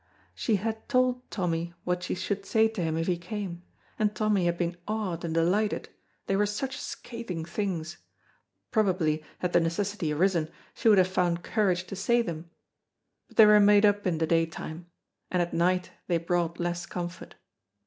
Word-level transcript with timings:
She 0.33 0.55
had 0.55 0.89
told 0.89 1.29
Tommy 1.29 1.75
what 1.83 2.01
she 2.01 2.15
should 2.15 2.43
say 2.43 2.67
to 2.69 2.81
him 2.81 2.97
if 2.97 3.05
he 3.05 3.19
came, 3.19 3.61
and 3.99 4.15
Tommy 4.15 4.45
had 4.47 4.57
been 4.57 4.75
awed 4.87 5.23
and 5.23 5.31
delighted, 5.31 5.89
they 6.25 6.35
were 6.35 6.47
such 6.47 6.79
scathing 6.79 7.45
things; 7.45 7.97
probably, 8.71 9.23
had 9.37 9.53
the 9.53 9.59
necessity 9.59 10.11
arisen, 10.11 10.49
she 10.73 10.89
would 10.89 10.97
have 10.97 11.07
found 11.07 11.43
courage 11.43 11.83
to 11.83 11.95
say 11.95 12.23
them, 12.23 12.49
but 13.27 13.37
they 13.37 13.45
were 13.45 13.59
made 13.59 13.85
up 13.85 14.07
in 14.07 14.17
the 14.17 14.25
daytime, 14.25 14.87
and 15.29 15.39
at 15.43 15.53
night 15.53 15.91
they 16.07 16.17
brought 16.17 16.59
less 16.59 16.87
comfort. 16.87 17.35